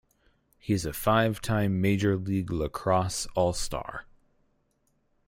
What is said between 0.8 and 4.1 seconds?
a five-time Major League Lacrosse All-Star.